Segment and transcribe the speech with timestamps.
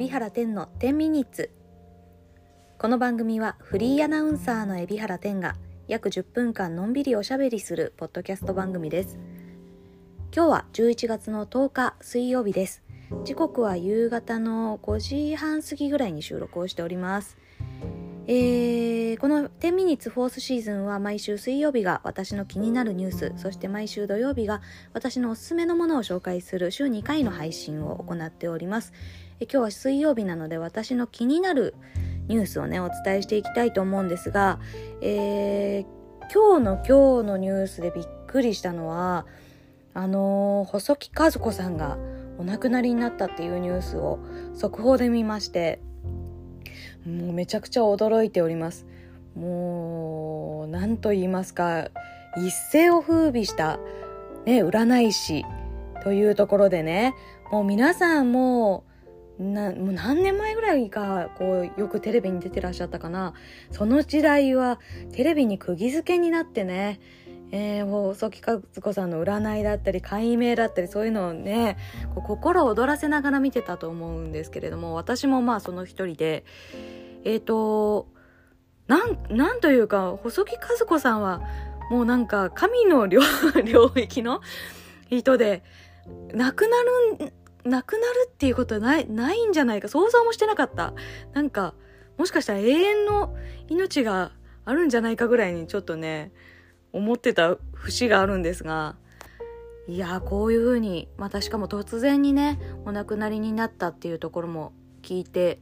[0.00, 1.50] 海老原天の10ミニッツ。
[2.78, 5.56] この番組はフリーアナウンサーの海老原天が
[5.88, 9.18] 約10分間のんびりおしゃべりするポッドキャスト番組です。
[10.34, 12.82] 今日は11月の10日水曜日です。
[13.24, 17.36] 時刻は夕方の5時半過ぎぐらいに収録をしております。
[18.26, 24.62] えー、この10ミニッツフォースシーズンは毎週水曜日が私の気になるニュース、そして毎週土曜日が
[24.94, 28.94] 私のおすすめのものを紹介する週2回の配信を行っております。
[29.40, 31.74] え今日は水曜日なので私の気になる
[32.28, 34.60] ニュースをね、お伝えしていきたいと思うんですが、
[35.00, 39.26] えー、今日の今日のニュースでびっくりしたのは、
[39.94, 41.98] あのー、細木和子さんが
[42.38, 44.20] お亡くなりになったっていうニュースを
[44.54, 45.80] 速報で見まして、
[47.04, 48.86] もうめちゃくちゃ驚いております。
[49.34, 51.88] もう何と言いますか
[52.36, 53.78] 一世を風靡した
[54.44, 55.44] ね占い師
[56.02, 57.14] というところでね
[57.50, 58.89] もう皆さんもう
[59.40, 63.32] なもう何年前ぐらいかこうよくテレビに出てらっしゃったかな。
[63.70, 64.78] その時代は
[65.12, 67.00] テレビに釘付けになってね。
[67.52, 71.78] えー、細木和子さんの占いだったり解明だったりそういうのをね
[72.14, 76.44] こう心躍らせながら見てたと思うんですけれども私もまあその一人で。
[77.24, 78.08] えっ、ー、と
[78.86, 81.42] なんなんというか細木和子さんは
[81.90, 83.20] もうなんか神の 領
[83.96, 84.40] 域の
[85.10, 85.62] 人で
[86.32, 86.76] 亡くな
[87.20, 87.32] る
[87.64, 90.94] 亡くなるっていうことはないないんじゃないか想像もしてなかった
[91.32, 91.74] なんか
[92.16, 93.34] もしかしたら永遠の
[93.68, 94.32] 命が
[94.64, 96.32] あるんじゃないかぐらいにちょっとね
[96.92, 98.96] 思ってた節があるんですが、
[99.88, 105.58] いやこういう風に、またしかも突然にね、お亡くなりになったっていうところも聞いて、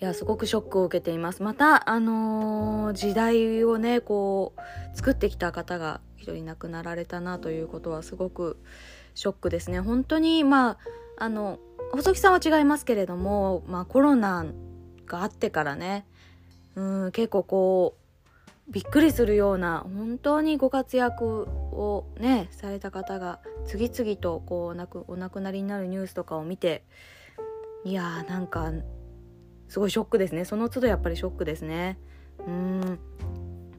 [0.00, 1.42] いや、すごくショックを受けています。
[1.42, 8.58] また、あのー、時代をね、こう、作ってきた方が一人亡くなられたなということはすごく
[9.14, 9.80] ショックですね。
[9.80, 10.78] 本当に、まあ、
[11.18, 11.58] あの、
[11.92, 14.46] 細木さんは違いますけれども、まあコロナ
[15.06, 16.06] があってからね、
[16.74, 18.02] うん、結構こう、
[18.68, 26.84] びっくりするような本当にご活躍をねされた方が次々とこう亡くお亡くなりになるニュースとかを見て
[27.84, 28.72] いやーなんか
[29.68, 30.44] すごいショックですね。
[30.44, 31.98] その都度やっぱりショックですね。
[32.46, 32.98] うん。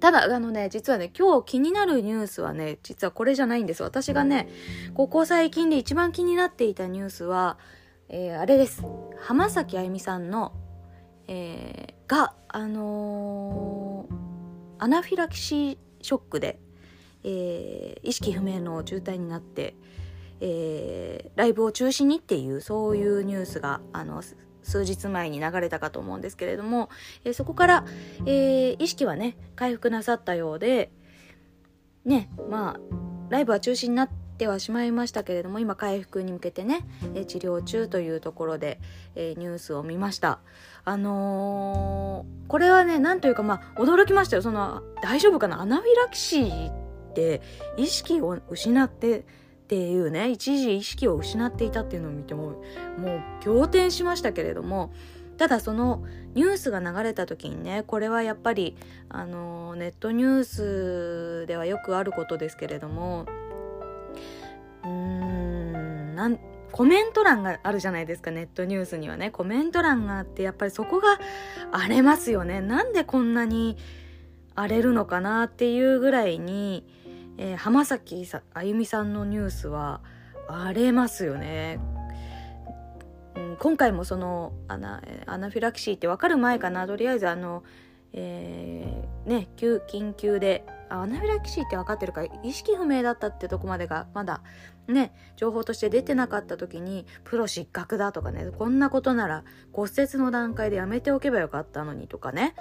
[0.00, 3.82] ただあのね実はね今日気になるニュースはね実はこれじゃないんです。
[3.82, 4.48] 私がね
[4.94, 7.58] ここ最近で一番気になっていたニュースは、
[8.08, 8.82] えー、あれです。
[9.20, 10.52] 浜崎あゆみさんの、
[11.28, 14.30] えー、があのー
[14.82, 16.58] アナフィラキシーショックで、
[17.22, 19.76] えー、意識不明の重体になって、
[20.40, 24.22] えー、ライブを中止にっていうそういうニュースがあの
[24.62, 26.90] 数日前に流れたかと思うんですけれども、
[27.24, 27.84] えー、そこから、
[28.26, 30.90] えー、意識はね回復なさったようで
[32.04, 32.80] ねまあ
[33.30, 36.80] ライブは中止になってはしまいましたけれども今回復に向けてね、
[37.14, 38.80] え治療中というところで、
[39.14, 40.40] えニュースを見ました。
[40.84, 44.42] あの、これはねなんというかまあ驚きましたよ。
[44.42, 45.60] その大丈夫かな？
[45.60, 47.42] アナフィラキシーって
[47.76, 49.26] 意識を失って
[49.70, 52.60] っていうね一時意識を失っていたっていうのを見ても
[52.98, 54.92] もう仰天しましたけれども
[55.38, 56.02] ただその
[56.34, 58.76] ニュースが流れた時にねこれはやっぱり
[59.08, 63.26] あのネットニュースではよくあることですけれども
[64.82, 66.40] うーんなん
[66.72, 69.30] コメント欄があるじゃないですかネットニュースにはね。
[69.30, 71.18] コメント欄があってやっぱりそこが
[71.72, 72.60] 荒れますよね。
[72.60, 73.76] なんでこんなに
[74.54, 76.84] 荒れるのかなっていうぐらいに、
[77.42, 80.02] えー、浜崎あゆみさんのニュースは
[80.46, 81.80] 荒れますよね。
[83.34, 87.64] うん、今回もそのアナアナフィラキシーって分かる前かなとりあえずあの、
[88.12, 94.42] えー、ね緊急でアナフィラキシーって分かってるか意識不明だったってとこまでがまだ
[94.86, 102.54] ね情報として出てなかった時にプロ失格だとかねこんなことなら骨折の段階でやめておけばよかったのにとかね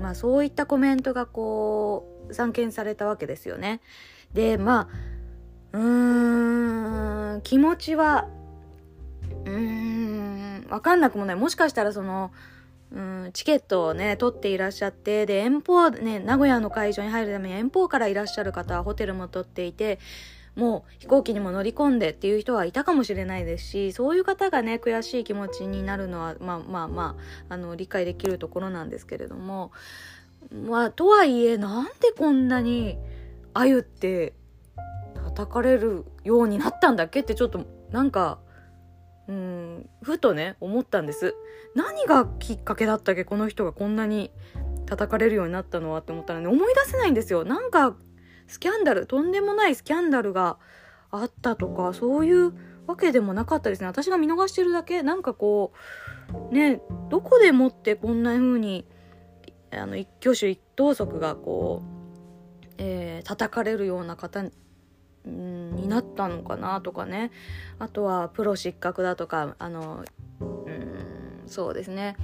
[0.00, 3.80] まあそういったコメントがこう散見されたわけですよね。
[4.34, 4.88] でま
[5.72, 8.28] あうーん気持ちは
[9.44, 11.36] うーん分かんなくもない。
[11.36, 12.30] もしかしたらその
[12.94, 19.98] うん、チケットをね、取っていらっしゃって、で、遠方、ね、名古屋の会場に入るために遠方からいらっしゃる方はホテルも取っていて、
[20.56, 27.16] もう飛行機にも乗り込んでっていう人はいたかもしれないですし、そういう方がね、悔しい気持ちになるのは、まあまあま
[27.48, 29.72] あ、あの、理解できるところなんですけれども、
[30.52, 32.98] まあ、とはいえ、なんでこんなに、
[33.54, 34.34] あゆって
[35.24, 38.38] 叩かれるようになったんだっけってちょっと、なんか、
[39.28, 41.34] うん、ふとね、思ったんです。
[41.74, 44.30] 何がきっかけだったっけこの人がこんなに
[44.86, 47.44] 叩かれるようになったのはって思ったらね、思い出せないんですよ。
[47.44, 47.96] なんか、
[48.46, 50.58] スキャンダル、とんでもないスキャンダルが
[51.10, 52.52] あったとか、そういう
[52.86, 55.72] わけでもなかったですね私が見逃してるだけなんかこ
[56.50, 58.86] うねどこでもってこんな風に
[59.70, 62.01] あの一挙手一投足がこう、
[62.84, 64.42] えー、叩かれるような方
[65.24, 67.30] になったのかなとかね。
[67.78, 70.04] あとはプロ失格だとかあの
[70.40, 72.16] うんそうですね。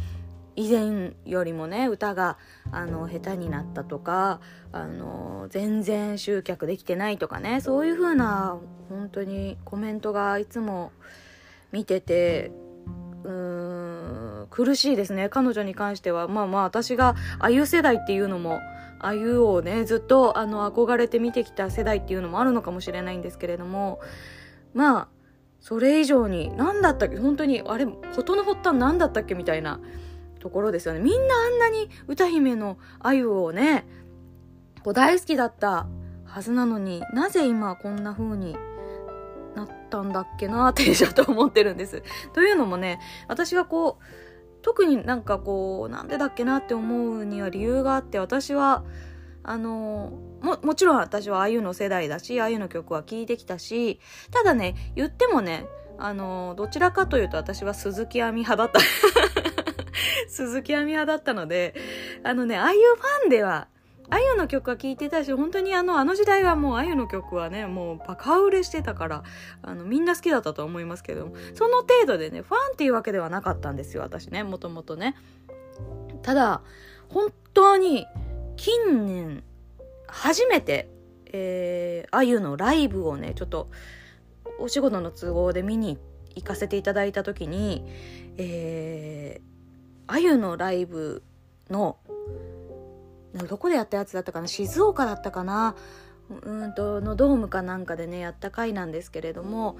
[0.56, 2.36] 以前よりもね歌が
[2.72, 4.40] あの下手になったとか
[4.72, 7.60] あの全然集客できてないとかね。
[7.60, 8.58] そういう風な
[8.88, 10.90] 本当にコメントがいつも
[11.70, 12.50] 見てて
[13.22, 15.28] うーん苦しいですね。
[15.28, 16.26] 彼女に関しては。
[16.26, 18.58] まあまあ私があゆ世代っていうのも
[19.00, 24.00] あゆをねずっとあの憧れて見てきた世代っていうのもあるのかもしれないんですけれども
[24.74, 25.08] まあ
[25.60, 29.80] それ以上に何だったっけ本当にあれ事の発端何だったっけみたいな
[30.40, 33.86] ところですよねみんなあんなに歌姫のあゆをね
[34.84, 35.88] こう大好きだった
[36.24, 38.56] はずなのになぜ今こんな風に
[39.56, 42.02] なったんだっけなってちょっと思ってるんです。
[42.32, 44.27] というのもね私はこう
[44.62, 48.84] 特になんかこうなんでだっけなって思うには理由があって私は
[49.42, 50.12] あの
[50.42, 54.00] ももちろん私はあゆの世代だしあゆの曲は聴いてきたし
[54.30, 55.66] ただね言ってもね
[55.98, 58.80] あのどちらかというと私は鈴木亜美派だった。
[60.28, 61.74] 鈴木亜美派だったので
[62.22, 63.68] あのねああいうファンでは
[64.10, 69.22] あゆの曲は聴いてたし、本当にあの、あの時代はもうあゆの曲はね、もうバカ売れしてたから、
[69.62, 75.14] あの、みんな好きだったと思いますけども、その程度でね、ファンっていうわけではなかったんですよ、私ね、もともとね。
[76.22, 76.62] ただ、
[77.08, 78.06] 本当に、
[78.56, 79.44] 近年、
[80.06, 80.88] 初めて、
[81.26, 83.68] えー、あゆのライブをね、ちょっと、
[84.58, 85.98] お仕事の都合で見に
[86.34, 87.84] 行かせていただいた時に、
[88.38, 91.22] えー、あゆのライブ
[91.70, 91.98] の
[93.46, 94.48] どこでやったやつだったかな？
[94.48, 95.76] 静岡だったかな？
[96.30, 99.76] うんとのドームかなんかでねやった回なんですけれども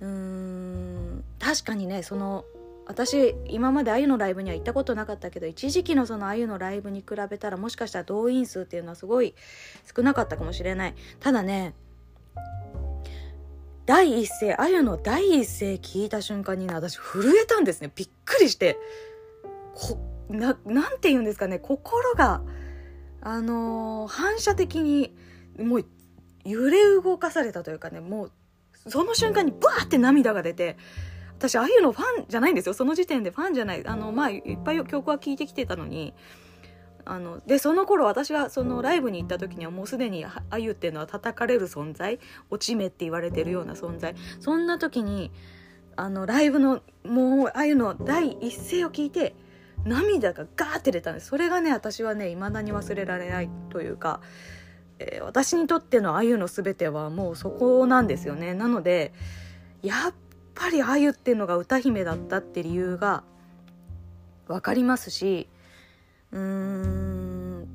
[0.00, 2.44] うーん確かにねその
[2.86, 9.34] 私今まであゆのライブには行ったことなかったけど一時期のそのあゆのライブに比べたらもしかしたら動員数っていうのはすごい
[9.94, 10.94] 少なかったかもしれない。
[11.20, 11.74] ただね
[13.84, 17.90] 第一声あゆの第一声聞いた瞬間にね私震えたんですね。
[17.94, 18.78] びっくりして。
[19.74, 19.98] こ
[20.32, 22.42] ななんて言うんですかね心が
[23.20, 25.14] あのー、反射的に
[25.58, 25.86] もう
[26.44, 28.32] 揺れ動かされたというかねもう
[28.88, 30.76] その瞬間にバーって涙が出て
[31.38, 32.74] 私ああいうのファンじゃないんですよ。
[32.74, 33.84] その時点でファンじゃない。
[33.84, 36.14] あのまあいっぱい曲は聴いてきてたのに
[37.04, 42.20] あのでその頃私がそのライブに行った時にはもうすでにあゆっていうのは叩かれる存在
[42.50, 45.32] 落ち目って言われてるような存在そんな時に
[45.96, 49.34] あのライブのもうあゆの第一声を聞いて
[49.84, 51.28] 涙がガーって出たんです。
[51.28, 54.20] それがね私はね未だに忘れられないというか、
[54.98, 58.54] えー、私にとってのあゆの全てはもうそこなんですよね。
[58.54, 59.12] なので
[59.82, 60.14] やっ
[60.54, 63.24] ぱりあゆっていうのが歌姫だったって理由が
[64.46, 65.48] 分かりますし
[66.30, 67.68] うーん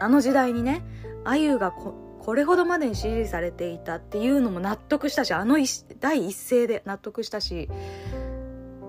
[0.00, 0.82] あの時代にね
[1.24, 5.58] あゆがここれほどまでに支持されていたっていうのも納得したしあの
[6.00, 7.68] 第一声で納得したし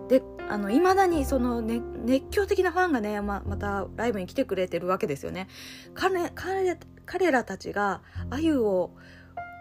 [0.08, 5.48] であの未だにその、ね、熱狂的なファンがねままたライブに来てくれてるわけですよね。
[5.94, 8.92] 彼彼彼らたちがあゆを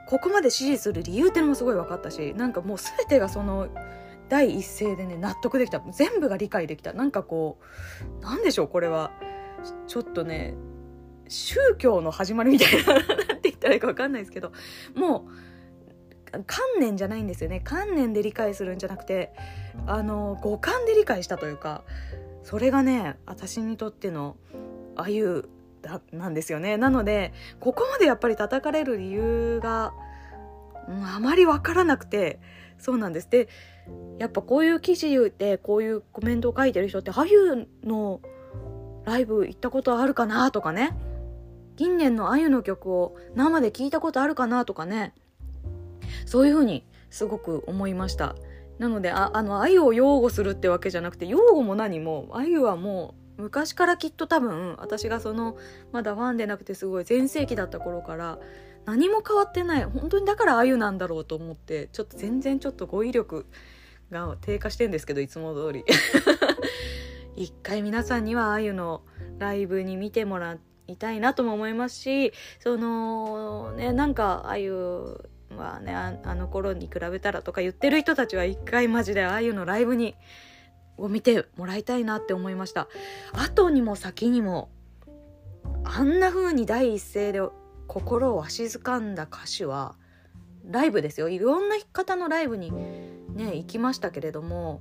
[0.08, 3.69] ここまで支持する理由っていうのもすごい分かったしなんかもう全てがその
[4.29, 5.81] 第一声でね納得できた。
[5.93, 6.93] 全部が理解できた。
[6.93, 7.58] なんかこ
[8.20, 9.13] うなんでしょうこれは。
[9.86, 10.55] ちょっとね
[11.29, 13.06] 宗教の始まりみたいななん
[13.41, 14.53] て言ったらいいか分かんないですけど
[14.94, 15.54] もう
[16.46, 17.60] 観念じゃないんですよね。
[17.60, 19.32] 観念で理解するんじゃなくて
[19.86, 21.82] あの五感で理解したというか
[22.43, 24.36] それがね私にとっての
[24.96, 25.48] あゆ
[26.12, 26.76] なんですよね。
[26.76, 29.93] なのでここまでやっぱり叩かれる理由が、
[30.88, 32.41] うん、あまり分からなくて
[32.79, 33.31] そうなんです。
[33.31, 33.48] で
[34.19, 38.20] やっぱこういう記事でこういうコメントを書いてる人ってあゆの
[39.05, 40.96] ライブ行ったことあるかなとかね。
[41.76, 45.12] 近年のあゆの曲を生で聞いたことあるかなとかね。
[46.24, 48.34] そういうふうにすごく思いました。
[48.78, 55.56] なのでああの鮎を擁護するってわけじゃなくて擁護も何も鮎はもう昔からきっと多分私がその
[55.93, 58.38] まだファンでなくてすごい全盛期だった頃から
[58.84, 63.46] 何も変わってない本当にだから鮎なんだろうと思ってちょっと全然ちょっと語彙力
[64.10, 65.84] が低下してんですけどいつも通り。
[67.36, 69.02] 一回皆さんには鮎の
[69.38, 74.70] ライブに見てもらいたいなとも思いますしそのねなんか鮎
[75.56, 80.15] はねあの頃に比べたらとか言ってる人たちは一回マジでああいうのライブに
[80.96, 82.89] を見てもらいたいなって思いました。
[83.32, 84.70] 後にも先にも
[85.84, 87.41] あんな風に第一声で
[87.87, 89.96] 心をわしづかんだ歌手は
[90.67, 91.29] ライブですよ。
[91.29, 94.81] いろんな方のライブにね行きましたけれども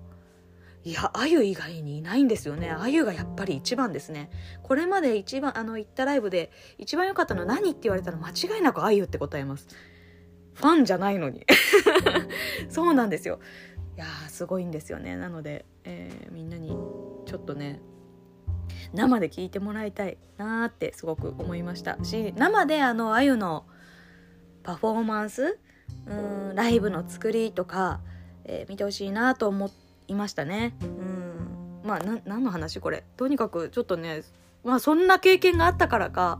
[0.86, 2.70] いやあゆ以外にいないんですよね。
[2.70, 4.30] あゆがやっぱり一番ですね。
[4.62, 9.68] これまで一番あの行ったライブで一番良かったの何って言われたら間違いなくあゆって答えます。
[10.55, 11.45] ファンじゃないのに。
[12.69, 13.39] そうなんですよ。
[13.95, 15.15] いやすごいんですよね。
[15.15, 16.69] なので、えー、みんなに
[17.25, 17.79] ちょっとね
[18.93, 21.98] 生で聞いてもらいたいなーってすごく思いました。
[22.03, 23.65] し生であのあゆの
[24.63, 25.60] パフォーマンス
[26.07, 28.01] うんライブの作りとか、
[28.45, 29.69] えー、見てほしいなと思
[30.07, 30.75] いましたね。
[30.81, 31.81] うん。
[31.83, 33.03] まあ何の話これ？
[33.17, 34.24] とにかくちょっとね
[34.63, 36.39] まあそんな経験があったからか。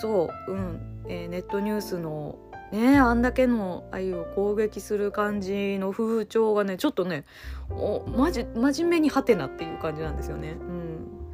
[0.00, 2.38] そううん、えー、ネットニュースの
[2.76, 7.24] ねあんだけのあゆを攻撃する感じの風潮がねちょっとね
[7.70, 11.26] おまじ真面目にハテナっていう感じなんですよねうん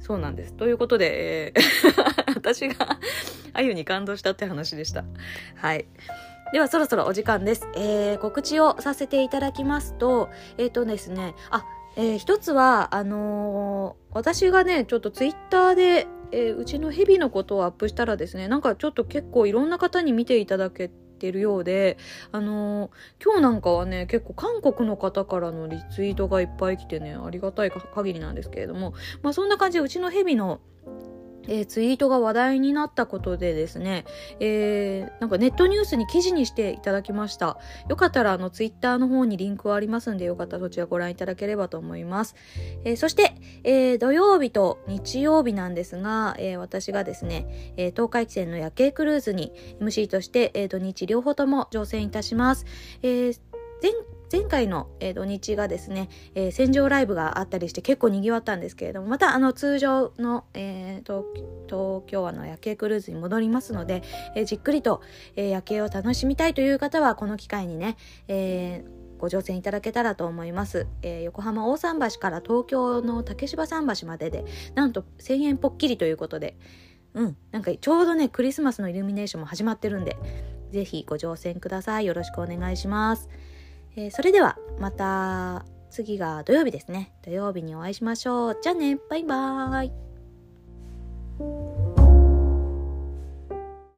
[0.00, 0.54] そうなんです。
[0.54, 2.98] ということで、えー 私が
[3.52, 5.04] あゆに感動したって話でした。
[5.56, 5.86] はい。
[6.52, 7.68] ではそろそろお時間です。
[7.74, 11.64] えー、告知をさせていただきますと、えっ、ー、とですね、あ、
[11.96, 21.98] えー、一つは、あのー、私がね、ちょっとツイッターで、えー、うちのヘビのことをアップしたらですね、なんかちょっと結構いろんな方に見ていただけてるようで、
[22.32, 30.60] あのー、今日なんかはね、結構韓国の方からのリツイートがいっぱい来てね、ありがたい限りなんですけれども、まあそんな感じでうちのヘビの
[31.48, 34.04] えー、ツイートが話題になったことでですね、
[34.40, 37.58] えー、なんかネットニュースに記事にしていただきました。
[37.88, 42.34] よかったらあのツイッターの方にリンクはありますんで、よかったらそちらご覧いただければと思います。
[42.84, 52.66] えー、そして、えー、土曜日と日曜日なんですが、えー、私がですね、えー、東海汽船の夜景クルーズに MC として、えー、土日両方とも乗船いたします。
[53.02, 53.40] えー、
[53.82, 53.92] 前
[54.30, 61.24] 前回の、えー、土日がですね、えー、戦場ライブがあったりして結構賑わったんですけれども、またあの通常の、えー、東
[61.66, 64.02] 東京湾の夜景クルーズに戻りますので、
[64.34, 65.02] えー、じっくりと、
[65.36, 67.96] えー、夜景を楽しみたいという方はこの機会にね、
[68.28, 70.86] えー、ご乗船いただけたらと思います。
[71.02, 74.44] えー、横浜大桟橋から東京の竹芝桟橋までで、
[74.74, 76.56] なんと1000円ぽっきりということで、
[77.14, 80.16] うん、なんかちょうどね、クリスマスのイルミネーションも始まってるんで、
[80.70, 82.06] ぜひご乗船ください。
[82.06, 83.28] よろしくお願いします。
[83.98, 87.12] えー、それではまた次が土曜日ですね。
[87.22, 88.58] 土曜日にお会いしましょう。
[88.62, 88.96] じゃあね。
[89.10, 91.67] バイバーイ。